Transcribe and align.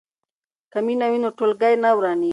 که 0.71 0.79
مینه 0.85 1.07
وي 1.11 1.19
نو 1.23 1.29
ټولګی 1.37 1.73
نه 1.83 1.89
ورانیږي. 1.97 2.29